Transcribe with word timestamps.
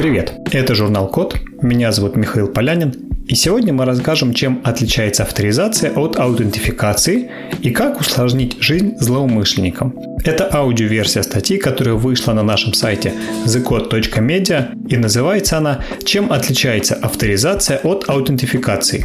Привет, 0.00 0.32
это 0.50 0.74
журнал 0.74 1.08
Код, 1.08 1.36
меня 1.60 1.92
зовут 1.92 2.16
Михаил 2.16 2.48
Полянин, 2.48 2.94
и 3.26 3.34
сегодня 3.34 3.74
мы 3.74 3.84
расскажем, 3.84 4.32
чем 4.32 4.62
отличается 4.64 5.24
авторизация 5.24 5.92
от 5.92 6.18
аутентификации 6.18 7.30
и 7.60 7.70
как 7.70 8.00
усложнить 8.00 8.56
жизнь 8.62 8.94
злоумышленникам. 8.98 9.94
Это 10.24 10.48
аудиоверсия 10.50 11.20
статьи, 11.20 11.58
которая 11.58 11.96
вышла 11.96 12.32
на 12.32 12.42
нашем 12.42 12.72
сайте 12.72 13.12
thecode.media 13.44 14.70
и 14.88 14.96
называется 14.96 15.58
она 15.58 15.84
«Чем 16.02 16.32
отличается 16.32 16.94
авторизация 16.94 17.76
от 17.84 18.08
аутентификации?». 18.08 19.04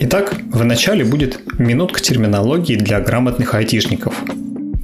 Итак, 0.00 0.34
в 0.52 0.62
начале 0.62 1.06
будет 1.06 1.40
минутка 1.58 2.02
терминологии 2.02 2.76
для 2.76 3.00
грамотных 3.00 3.54
айтишников. 3.54 4.22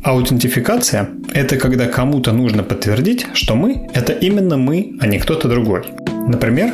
Аутентификация– 0.03 1.11
это 1.35 1.59
когда 1.59 1.87
кому-то 1.87 2.33
нужно 2.33 2.63
подтвердить, 2.63 3.27
что 3.35 3.55
мы– 3.55 3.87
это 3.95 4.15
именно 4.15 4.57
мы, 4.57 4.97
а 4.99 5.07
не 5.07 5.19
кто-то 5.19 5.47
другой. 5.47 5.83
Например, 6.27 6.73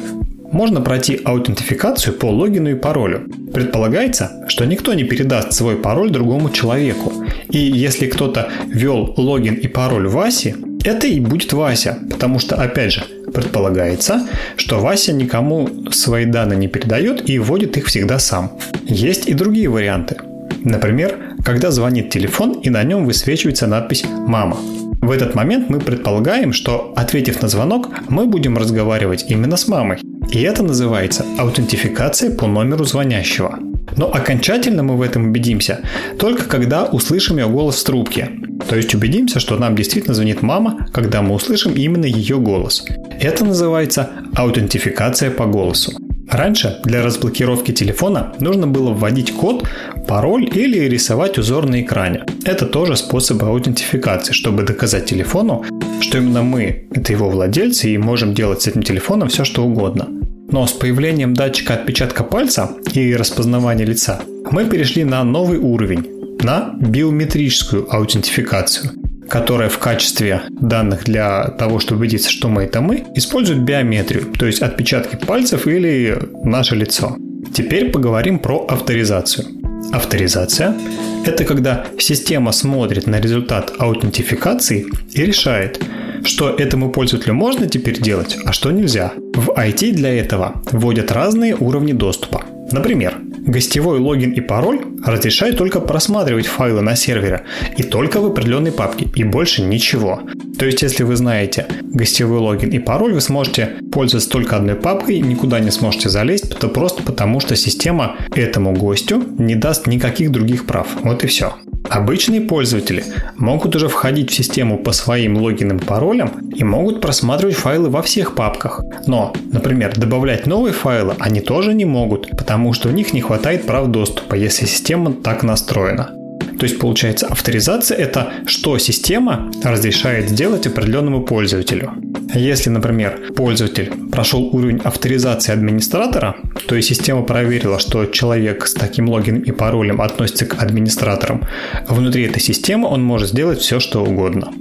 можно 0.52 0.80
пройти 0.80 1.20
аутентификацию 1.24 2.14
по 2.14 2.26
логину 2.26 2.70
и 2.70 2.76
паролю. 2.76 3.28
Предполагается, 3.52 4.44
что 4.46 4.64
никто 4.64 4.94
не 4.94 5.02
передаст 5.02 5.52
свой 5.52 5.74
пароль 5.74 6.10
другому 6.10 6.50
человеку. 6.50 7.12
И 7.50 7.58
если 7.58 8.06
кто-то 8.06 8.48
ввел 8.68 9.12
логин 9.16 9.54
и 9.54 9.66
пароль 9.66 10.06
Васи, 10.06 10.54
это 10.84 11.08
и 11.08 11.18
будет 11.18 11.52
Вася, 11.52 11.98
потому 12.08 12.38
что, 12.38 12.54
опять 12.54 12.92
же, 12.92 13.02
предполагается, 13.34 14.24
что 14.56 14.78
Вася 14.78 15.12
никому 15.12 15.68
свои 15.90 16.26
данные 16.26 16.58
не 16.58 16.68
передает 16.68 17.28
и 17.28 17.40
вводит 17.40 17.76
их 17.76 17.86
всегда 17.86 18.20
сам. 18.20 18.56
Есть 18.84 19.28
и 19.28 19.34
другие 19.34 19.68
варианты. 19.68 20.16
Например, 20.66 21.16
когда 21.44 21.70
звонит 21.70 22.10
телефон 22.10 22.54
и 22.54 22.70
на 22.70 22.82
нем 22.82 23.06
высвечивается 23.06 23.68
надпись 23.68 24.04
«Мама». 24.26 24.56
В 25.00 25.12
этот 25.12 25.36
момент 25.36 25.70
мы 25.70 25.78
предполагаем, 25.78 26.52
что, 26.52 26.92
ответив 26.96 27.40
на 27.40 27.46
звонок, 27.46 27.88
мы 28.08 28.26
будем 28.26 28.58
разговаривать 28.58 29.26
именно 29.28 29.56
с 29.56 29.68
мамой. 29.68 30.00
И 30.32 30.42
это 30.42 30.64
называется 30.64 31.24
аутентификация 31.38 32.34
по 32.34 32.48
номеру 32.48 32.84
звонящего. 32.84 33.60
Но 33.96 34.12
окончательно 34.12 34.82
мы 34.82 34.96
в 34.96 35.02
этом 35.02 35.28
убедимся 35.28 35.82
только 36.18 36.48
когда 36.48 36.84
услышим 36.86 37.38
ее 37.38 37.46
голос 37.46 37.80
в 37.80 37.84
трубке. 37.84 38.30
То 38.68 38.74
есть 38.74 38.92
убедимся, 38.92 39.38
что 39.38 39.56
нам 39.58 39.76
действительно 39.76 40.14
звонит 40.14 40.42
мама, 40.42 40.88
когда 40.92 41.22
мы 41.22 41.36
услышим 41.36 41.74
именно 41.74 42.06
ее 42.06 42.38
голос. 42.38 42.84
Это 43.20 43.44
называется 43.44 44.10
аутентификация 44.34 45.30
по 45.30 45.46
голосу. 45.46 45.92
Раньше 46.36 46.76
для 46.84 47.02
разблокировки 47.02 47.72
телефона 47.72 48.34
нужно 48.40 48.66
было 48.66 48.90
вводить 48.92 49.32
код, 49.32 49.66
пароль 50.06 50.46
или 50.54 50.80
рисовать 50.80 51.38
узор 51.38 51.66
на 51.66 51.80
экране. 51.80 52.26
Это 52.44 52.66
тоже 52.66 52.96
способ 52.96 53.42
аутентификации, 53.42 54.34
чтобы 54.34 54.62
доказать 54.62 55.06
телефону, 55.06 55.64
что 56.02 56.18
именно 56.18 56.42
мы– 56.42 56.88
это 56.94 57.12
его 57.14 57.30
владельцы 57.30 57.88
и 57.88 57.96
можем 57.96 58.34
делать 58.34 58.60
с 58.60 58.66
этим 58.66 58.82
телефоном 58.82 59.28
все, 59.30 59.44
что 59.44 59.64
угодно. 59.64 60.08
Но 60.50 60.66
с 60.66 60.72
появлением 60.72 61.32
датчика 61.32 61.72
отпечатка 61.72 62.22
пальца 62.22 62.68
и 62.92 63.16
распознавания 63.16 63.86
лица 63.86 64.20
мы 64.50 64.66
перешли 64.66 65.04
на 65.04 65.24
новый 65.24 65.56
уровень, 65.56 66.06
на 66.42 66.74
биометрическую 66.78 67.86
аутентификацию– 67.90 68.90
которая 69.28 69.68
в 69.68 69.78
качестве 69.78 70.42
данных 70.50 71.04
для 71.04 71.48
того, 71.58 71.78
чтобы 71.80 72.00
убедиться, 72.00 72.30
что 72.30 72.48
мы 72.48 72.64
это 72.64 72.80
мы, 72.80 73.04
использует 73.14 73.62
биометрию, 73.62 74.26
то 74.38 74.46
есть 74.46 74.62
отпечатки 74.62 75.16
пальцев 75.16 75.66
или 75.66 76.18
наше 76.44 76.76
лицо. 76.76 77.16
Теперь 77.52 77.90
поговорим 77.90 78.38
про 78.38 78.66
авторизацию. 78.66 79.46
Авторизация– 79.92 80.74
это 81.26 81.44
когда 81.44 81.86
система 81.98 82.52
смотрит 82.52 83.06
на 83.06 83.20
результат 83.20 83.72
аутентификации 83.78 84.86
и 85.12 85.22
решает, 85.22 85.82
что 86.24 86.50
этому 86.50 86.90
пользователю 86.90 87.34
можно 87.34 87.68
теперь 87.68 88.00
делать, 88.00 88.36
а 88.44 88.52
что 88.52 88.70
нельзя. 88.72 89.12
В 89.34 89.50
IT 89.50 89.92
для 89.92 90.12
этого 90.12 90.62
вводят 90.72 91.12
разные 91.12 91.54
уровни 91.54 91.92
доступа. 91.92 92.44
Например, 92.72 93.14
Гостевой 93.46 94.00
логин 94.00 94.32
и 94.32 94.40
пароль 94.40 94.80
разрешают 95.04 95.56
только 95.56 95.80
просматривать 95.80 96.46
файлы 96.46 96.82
на 96.82 96.96
сервере 96.96 97.42
и 97.76 97.84
только 97.84 98.20
в 98.20 98.26
определенной 98.26 98.72
папке 98.72 99.06
и 99.14 99.22
больше 99.22 99.62
ничего. 99.62 100.20
То 100.58 100.66
есть, 100.66 100.82
если 100.82 101.04
вы 101.04 101.16
знаете 101.16 101.66
гостевой 101.82 102.40
логин 102.40 102.70
и 102.70 102.78
пароль, 102.78 103.12
вы 103.12 103.20
сможете 103.20 103.76
пользоваться 103.92 104.30
только 104.30 104.56
одной 104.56 104.74
папкой, 104.74 105.20
никуда 105.20 105.60
не 105.60 105.70
сможете 105.70 106.08
залезть, 106.08 106.58
то 106.58 106.68
просто 106.68 107.02
потому, 107.02 107.40
что 107.40 107.54
система 107.56 108.16
этому 108.34 108.72
гостю 108.72 109.22
не 109.38 109.54
даст 109.54 109.86
никаких 109.86 110.32
других 110.32 110.66
прав. 110.66 110.88
Вот 111.02 111.22
и 111.22 111.26
все. 111.28 111.54
Обычные 111.90 112.40
пользователи 112.40 113.04
могут 113.36 113.76
уже 113.76 113.88
входить 113.88 114.30
в 114.30 114.34
систему 114.34 114.78
по 114.78 114.92
своим 114.92 115.36
логинам 115.36 115.78
и 115.78 115.84
паролям 115.84 116.50
и 116.54 116.64
могут 116.64 117.00
просматривать 117.00 117.56
файлы 117.56 117.88
во 117.88 118.02
всех 118.02 118.34
папках. 118.34 118.82
Но, 119.06 119.32
например, 119.52 119.96
добавлять 119.96 120.46
новые 120.46 120.72
файлы 120.72 121.14
они 121.18 121.40
тоже 121.40 121.74
не 121.74 121.84
могут, 121.84 122.30
потому 122.36 122.72
что 122.72 122.88
у 122.88 122.92
них 122.92 123.12
не 123.12 123.20
хватает 123.20 123.66
прав 123.66 123.88
доступа, 123.88 124.34
если 124.34 124.66
система 124.66 125.12
так 125.12 125.42
настроена. 125.42 126.10
То 126.58 126.64
есть 126.64 126.78
получается 126.78 127.26
авторизация 127.26 127.98
это 127.98 128.32
что 128.46 128.78
система 128.78 129.50
разрешает 129.62 130.30
сделать 130.30 130.66
определенному 130.66 131.22
пользователю. 131.22 131.92
Если, 132.36 132.68
например, 132.68 133.32
пользователь 133.34 133.90
прошел 134.12 134.54
уровень 134.54 134.80
авторизации 134.84 135.52
администратора, 135.52 136.36
то 136.66 136.74
есть 136.74 136.88
система 136.88 137.22
проверила, 137.22 137.78
что 137.78 138.04
человек 138.04 138.66
с 138.66 138.74
таким 138.74 139.08
логином 139.08 139.40
и 139.40 139.52
паролем 139.52 140.02
относится 140.02 140.44
к 140.44 140.62
администраторам, 140.62 141.42
внутри 141.88 142.24
этой 142.24 142.42
системы 142.42 142.88
он 142.88 143.02
может 143.02 143.30
сделать 143.30 143.60
все, 143.60 143.80
что 143.80 144.04
угодно. 144.04 144.52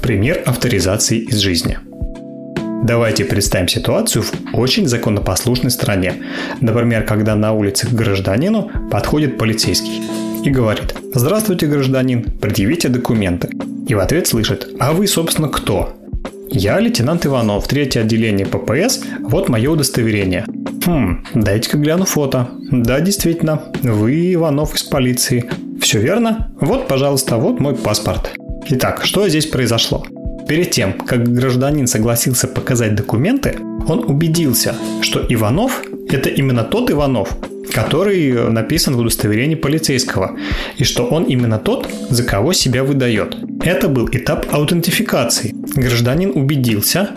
Пример 0.00 0.44
авторизации 0.46 1.18
из 1.18 1.38
жизни. 1.38 1.78
Давайте 2.84 3.24
представим 3.24 3.66
ситуацию 3.66 4.22
в 4.22 4.32
очень 4.52 4.86
законопослушной 4.86 5.72
стране. 5.72 6.14
Например, 6.60 7.02
когда 7.02 7.34
на 7.34 7.52
улице 7.52 7.88
к 7.88 7.92
гражданину 7.92 8.70
подходит 8.92 9.38
полицейский 9.38 10.02
и 10.44 10.50
говорит 10.50 10.94
«Здравствуйте, 11.12 11.66
гражданин, 11.66 12.22
предъявите 12.40 12.88
документы». 12.88 13.48
И 13.88 13.94
в 13.94 13.98
ответ 13.98 14.28
слышит 14.28 14.68
«А 14.78 14.92
вы, 14.92 15.08
собственно, 15.08 15.48
кто?» 15.48 15.96
«Я 16.56 16.78
лейтенант 16.78 17.26
Иванов, 17.26 17.66
третье 17.66 18.02
отделение 18.02 18.46
ППС, 18.46 19.00
вот 19.22 19.48
мое 19.48 19.68
удостоверение». 19.72 20.46
«Хм, 20.86 21.24
дайте-ка 21.34 21.78
гляну 21.78 22.04
фото». 22.04 22.48
«Да, 22.70 23.00
действительно, 23.00 23.64
вы 23.82 24.34
Иванов 24.34 24.72
из 24.76 24.84
полиции». 24.84 25.50
«Все 25.80 25.98
верно? 25.98 26.52
Вот, 26.60 26.86
пожалуйста, 26.86 27.38
вот 27.38 27.58
мой 27.58 27.74
паспорт». 27.74 28.36
Итак, 28.68 29.00
что 29.04 29.28
здесь 29.28 29.46
произошло? 29.46 30.06
Перед 30.46 30.70
тем, 30.70 30.92
как 30.92 31.24
гражданин 31.28 31.88
согласился 31.88 32.46
показать 32.46 32.94
документы, 32.94 33.56
он 33.88 34.04
убедился, 34.04 34.76
что 35.02 35.26
Иванов– 35.28 35.82
это 36.08 36.28
именно 36.28 36.62
тот 36.62 36.88
Иванов, 36.88 37.36
который 37.74 38.50
написан 38.50 38.94
в 38.94 39.00
удостоверении 39.00 39.56
полицейского, 39.56 40.38
и 40.78 40.84
что 40.84 41.04
он 41.06 41.24
именно 41.24 41.58
тот, 41.58 41.88
за 42.08 42.22
кого 42.22 42.52
себя 42.52 42.84
выдает. 42.84 43.36
Это 43.64 43.88
был 43.88 44.08
этап 44.12 44.46
аутентификации. 44.52 45.54
Гражданин 45.74 46.30
убедился, 46.34 47.10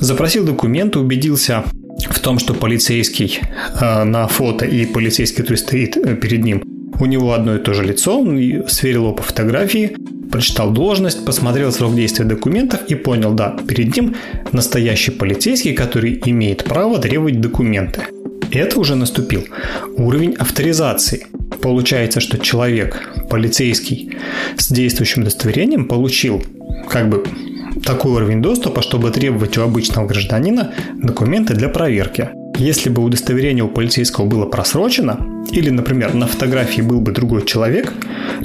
запросил 0.00 0.44
документы, 0.44 1.00
убедился 1.00 1.64
в 2.10 2.20
том, 2.20 2.38
что 2.38 2.54
полицейский 2.54 3.40
э, 3.80 4.04
на 4.04 4.28
фото 4.28 4.64
и 4.64 4.86
полицейский, 4.86 5.42
который 5.42 5.56
стоит 5.58 5.96
э, 5.96 6.14
перед 6.14 6.44
ним, 6.44 6.62
у 7.00 7.06
него 7.06 7.32
одно 7.32 7.56
и 7.56 7.58
то 7.58 7.74
же 7.74 7.82
лицо, 7.82 8.20
он 8.20 8.38
сверил 8.68 9.02
его 9.02 9.12
по 9.12 9.22
фотографии, 9.22 9.96
прочитал 10.30 10.70
должность, 10.70 11.24
посмотрел 11.24 11.72
срок 11.72 11.94
действия 11.94 12.24
документов 12.24 12.80
и 12.86 12.94
понял, 12.94 13.34
да, 13.34 13.56
перед 13.66 13.96
ним 13.96 14.14
настоящий 14.52 15.10
полицейский, 15.10 15.74
который 15.74 16.22
имеет 16.26 16.64
право 16.64 16.98
требовать 16.98 17.40
документы. 17.40 18.02
Это 18.56 18.80
уже 18.80 18.94
наступил 18.94 19.44
уровень 19.96 20.34
авторизации. 20.34 21.26
Получается, 21.60 22.20
что 22.20 22.38
человек, 22.38 23.02
полицейский 23.28 24.16
с 24.56 24.72
действующим 24.72 25.22
удостоверением 25.22 25.86
получил 25.86 26.42
как 26.88 27.10
бы 27.10 27.24
такой 27.84 28.12
уровень 28.12 28.40
доступа, 28.40 28.80
чтобы 28.80 29.10
требовать 29.10 29.58
у 29.58 29.62
обычного 29.62 30.06
гражданина 30.06 30.72
документы 30.94 31.54
для 31.54 31.68
проверки. 31.68 32.30
Если 32.56 32.88
бы 32.88 33.02
удостоверение 33.02 33.64
у 33.64 33.68
полицейского 33.68 34.24
было 34.24 34.46
просрочено, 34.46 35.44
или, 35.52 35.68
например, 35.68 36.14
на 36.14 36.26
фотографии 36.26 36.80
был 36.80 37.00
бы 37.00 37.12
другой 37.12 37.44
человек, 37.44 37.92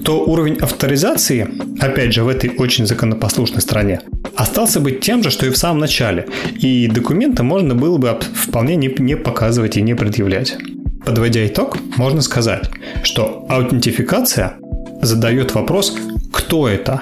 то 0.03 0.25
уровень 0.25 0.57
авторизации, 0.57 1.47
опять 1.79 2.13
же, 2.13 2.23
в 2.23 2.27
этой 2.27 2.51
очень 2.57 2.85
законопослушной 2.85 3.61
стране, 3.61 4.01
остался 4.35 4.79
бы 4.79 4.91
тем 4.91 5.23
же, 5.23 5.29
что 5.31 5.45
и 5.45 5.49
в 5.49 5.57
самом 5.57 5.79
начале, 5.79 6.27
и 6.55 6.87
документы 6.87 7.43
можно 7.43 7.75
было 7.75 7.97
бы 7.97 8.17
вполне 8.33 8.75
не, 8.75 8.93
не 8.99 9.15
показывать 9.15 9.77
и 9.77 9.81
не 9.81 9.95
предъявлять. 9.95 10.57
Подводя 11.05 11.45
итог, 11.45 11.77
можно 11.97 12.21
сказать, 12.21 12.69
что 13.03 13.45
аутентификация 13.49 14.57
задает 15.01 15.55
вопрос 15.55 15.97
«кто 16.31 16.67
это?», 16.67 17.01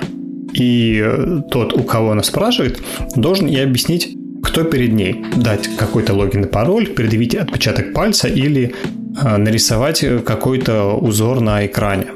и 0.53 1.05
тот, 1.51 1.73
у 1.73 1.83
кого 1.83 2.11
она 2.11 2.23
спрашивает, 2.23 2.81
должен 3.15 3.47
и 3.47 3.57
объяснить, 3.57 4.15
кто 4.41 4.63
перед 4.63 4.93
ней. 4.93 5.25
Дать 5.35 5.69
какой-то 5.77 6.13
логин 6.13 6.45
и 6.45 6.47
пароль, 6.47 6.87
предъявить 6.87 7.35
отпечаток 7.35 7.93
пальца 7.93 8.27
или 8.27 8.73
э, 9.21 9.37
нарисовать 9.37 10.03
какой-то 10.25 10.95
узор 10.95 11.41
на 11.41 11.65
экране. 11.65 12.07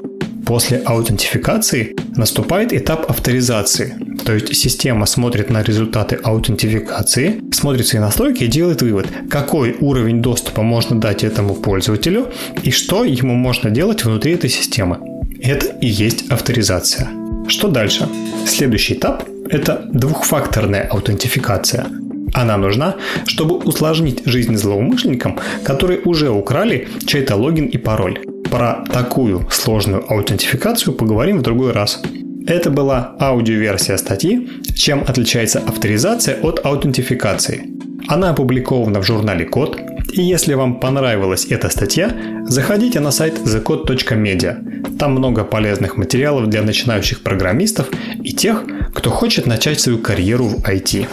После 0.45 0.79
аутентификации 0.79 1.95
наступает 2.15 2.73
этап 2.73 3.09
авторизации. 3.09 3.95
То 4.25 4.33
есть 4.33 4.55
система 4.55 5.05
смотрит 5.05 5.49
на 5.49 5.63
результаты 5.63 6.17
аутентификации, 6.23 7.41
смотрит 7.51 7.87
свои 7.87 8.01
настройки 8.01 8.43
и 8.43 8.47
делает 8.47 8.81
вывод, 8.81 9.07
какой 9.29 9.75
уровень 9.79 10.21
доступа 10.21 10.61
можно 10.61 10.99
дать 10.99 11.23
этому 11.23 11.55
пользователю 11.55 12.27
и 12.63 12.71
что 12.71 13.03
ему 13.03 13.33
можно 13.35 13.69
делать 13.69 14.05
внутри 14.05 14.33
этой 14.33 14.49
системы. 14.49 14.99
Это 15.41 15.67
и 15.81 15.87
есть 15.87 16.31
авторизация. 16.31 17.09
Что 17.47 17.67
дальше? 17.67 18.07
Следующий 18.47 18.93
этап– 18.93 19.27
это 19.49 19.85
двухфакторная 19.91 20.87
аутентификация. 20.87 21.85
Она 22.33 22.57
нужна, 22.57 22.95
чтобы 23.27 23.57
усложнить 23.57 24.21
жизнь 24.25 24.55
злоумышленникам, 24.55 25.39
которые 25.63 25.99
уже 26.05 26.29
украли 26.29 26.87
чей-то 27.05 27.35
логин 27.35 27.65
и 27.65 27.77
пароль. 27.77 28.19
Про 28.49 28.85
такую 28.91 29.47
сложную 29.51 30.09
аутентификацию 30.09 30.93
поговорим 30.93 31.39
в 31.39 31.41
другой 31.41 31.73
раз. 31.73 32.01
Это 32.45 32.69
была 32.69 33.15
аудиоверсия 33.19 33.97
статьи 33.97 34.49
«Чем 34.75 35.03
отличается 35.07 35.59
авторизация 35.59 36.41
от 36.41 36.65
аутентификации». 36.65 37.69
Она 38.07 38.31
опубликована 38.31 39.01
в 39.01 39.05
журнале 39.05 39.45
Код, 39.45 39.79
и 40.11 40.21
если 40.21 40.53
вам 40.53 40.79
понравилась 40.79 41.45
эта 41.45 41.69
статья, 41.69 42.11
заходите 42.43 42.99
на 42.99 43.11
сайт 43.11 43.35
thecode.media. 43.35 44.97
Там 44.97 45.13
много 45.13 45.45
полезных 45.45 45.95
материалов 45.95 46.49
для 46.49 46.61
начинающих 46.61 47.23
программистов 47.23 47.87
и 48.21 48.33
тех, 48.33 48.65
кто 48.93 49.09
хочет 49.09 49.45
начать 49.45 49.79
свою 49.79 49.99
карьеру 49.99 50.45
в 50.45 50.63
IT. 50.65 51.07